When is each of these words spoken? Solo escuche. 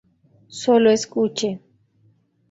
Solo 0.61 0.89
escuche. 0.89 1.61